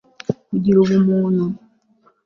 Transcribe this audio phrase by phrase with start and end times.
[0.49, 1.43] kugira ubumuntu